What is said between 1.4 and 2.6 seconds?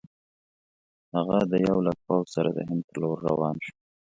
د یو لک پوځ سره د